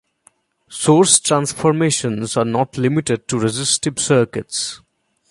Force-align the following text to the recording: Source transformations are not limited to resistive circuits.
Source 0.67 1.19
transformations 1.19 2.35
are 2.35 2.43
not 2.43 2.75
limited 2.75 3.27
to 3.27 3.37
resistive 3.37 3.99
circuits. 3.99 4.81